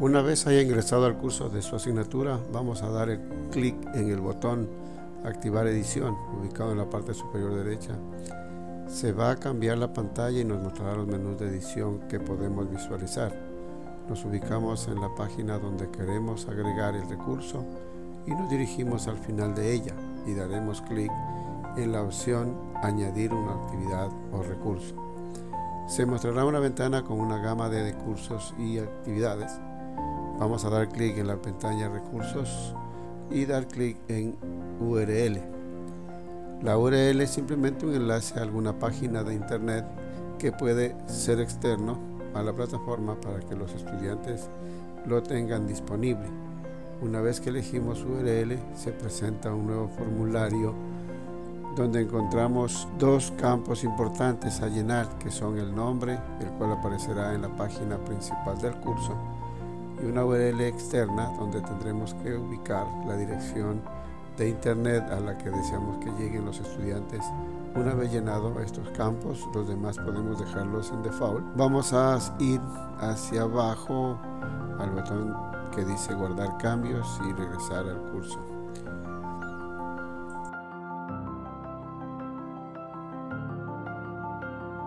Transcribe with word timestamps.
Una 0.00 0.22
vez 0.22 0.46
haya 0.46 0.62
ingresado 0.62 1.06
al 1.06 1.16
curso 1.16 1.48
de 1.48 1.62
su 1.62 1.76
asignatura, 1.76 2.40
vamos 2.52 2.82
a 2.82 2.88
dar 2.88 3.10
el 3.10 3.20
clic 3.50 3.76
en 3.94 4.10
el 4.10 4.20
botón 4.20 4.68
Activar 5.24 5.68
edición, 5.68 6.16
ubicado 6.36 6.72
en 6.72 6.78
la 6.78 6.90
parte 6.90 7.14
superior 7.14 7.54
derecha. 7.54 7.92
Se 8.88 9.12
va 9.12 9.30
a 9.30 9.36
cambiar 9.36 9.78
la 9.78 9.92
pantalla 9.92 10.40
y 10.40 10.44
nos 10.44 10.60
mostrará 10.60 10.96
los 10.96 11.06
menús 11.06 11.38
de 11.38 11.46
edición 11.46 12.00
que 12.08 12.18
podemos 12.18 12.68
visualizar. 12.68 13.32
Nos 14.08 14.24
ubicamos 14.24 14.88
en 14.88 15.00
la 15.00 15.14
página 15.14 15.58
donde 15.58 15.88
queremos 15.90 16.48
agregar 16.48 16.96
el 16.96 17.08
recurso 17.08 17.64
y 18.26 18.32
nos 18.32 18.50
dirigimos 18.50 19.06
al 19.06 19.18
final 19.18 19.54
de 19.54 19.72
ella 19.72 19.94
y 20.26 20.34
daremos 20.34 20.82
clic 20.82 21.12
en 21.76 21.92
la 21.92 22.02
opción 22.02 22.56
Añadir 22.82 23.32
una 23.32 23.52
actividad 23.52 24.08
o 24.32 24.42
recurso. 24.42 24.96
Se 25.86 26.04
mostrará 26.04 26.44
una 26.44 26.58
ventana 26.58 27.04
con 27.04 27.20
una 27.20 27.38
gama 27.38 27.68
de 27.68 27.92
recursos 27.92 28.52
y 28.58 28.78
actividades 28.78 29.52
Vamos 30.38 30.64
a 30.64 30.70
dar 30.70 30.88
clic 30.88 31.18
en 31.18 31.28
la 31.28 31.36
pestaña 31.36 31.88
recursos 31.88 32.74
y 33.30 33.44
dar 33.44 33.68
clic 33.68 33.96
en 34.08 34.36
URL. 34.80 35.40
La 36.62 36.78
URL 36.78 37.20
es 37.20 37.30
simplemente 37.30 37.86
un 37.86 37.94
enlace 37.94 38.38
a 38.38 38.42
alguna 38.42 38.78
página 38.78 39.22
de 39.22 39.34
internet 39.34 39.84
que 40.38 40.52
puede 40.52 40.96
ser 41.06 41.40
externo 41.40 41.98
a 42.34 42.42
la 42.42 42.52
plataforma 42.52 43.20
para 43.20 43.40
que 43.40 43.54
los 43.54 43.72
estudiantes 43.74 44.48
lo 45.06 45.22
tengan 45.22 45.66
disponible. 45.66 46.28
Una 47.00 47.20
vez 47.20 47.40
que 47.40 47.50
elegimos 47.50 48.04
URL 48.04 48.58
se 48.74 48.92
presenta 48.92 49.52
un 49.52 49.66
nuevo 49.66 49.88
formulario 49.88 50.74
donde 51.76 52.02
encontramos 52.02 52.86
dos 52.98 53.32
campos 53.38 53.82
importantes 53.82 54.60
a 54.60 54.68
llenar 54.68 55.08
que 55.18 55.30
son 55.30 55.58
el 55.58 55.74
nombre, 55.74 56.18
el 56.40 56.48
cual 56.58 56.72
aparecerá 56.72 57.34
en 57.34 57.42
la 57.42 57.48
página 57.48 57.96
principal 57.98 58.60
del 58.60 58.74
curso 58.74 59.16
y 60.02 60.06
una 60.06 60.24
URL 60.24 60.60
externa 60.62 61.30
donde 61.38 61.60
tendremos 61.60 62.14
que 62.14 62.34
ubicar 62.34 62.86
la 63.06 63.16
dirección 63.16 63.80
de 64.36 64.48
internet 64.48 65.04
a 65.10 65.20
la 65.20 65.36
que 65.38 65.50
deseamos 65.50 65.98
que 65.98 66.10
lleguen 66.12 66.44
los 66.44 66.58
estudiantes. 66.58 67.24
Una 67.74 67.94
vez 67.94 68.12
llenado 68.12 68.58
estos 68.60 68.88
campos, 68.90 69.46
los 69.54 69.68
demás 69.68 69.96
podemos 69.96 70.38
dejarlos 70.38 70.90
en 70.90 71.02
default. 71.02 71.44
Vamos 71.56 71.92
a 71.92 72.18
ir 72.38 72.60
hacia 72.98 73.42
abajo 73.42 74.18
al 74.78 74.90
botón 74.90 75.34
que 75.74 75.84
dice 75.84 76.14
guardar 76.14 76.58
cambios 76.58 77.06
y 77.28 77.32
regresar 77.32 77.86
al 77.88 78.02
curso. 78.10 78.38